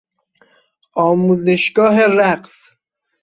آموزشگاه 1.07 2.05
رقص 2.05 2.57